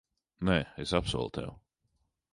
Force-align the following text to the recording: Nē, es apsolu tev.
Nē, 0.47 0.55
es 0.85 0.95
apsolu 1.01 1.29
tev. 1.39 1.55